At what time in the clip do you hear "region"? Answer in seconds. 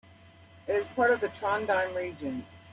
1.93-2.43